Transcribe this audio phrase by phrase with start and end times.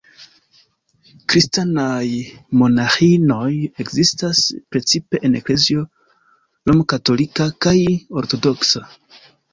[1.33, 2.07] Kristanaj
[2.61, 3.51] monaĥinoj
[3.85, 4.41] ekzistas
[4.75, 5.85] precipe en eklezio
[6.73, 7.75] romkatolika kaj
[8.23, 8.83] ortodoksa.